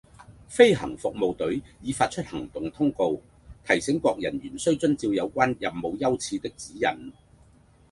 [0.47, 3.21] 飛行服務隊已發出行動通告，
[3.67, 7.13] 提醒各人員須遵照有關任務優次的指引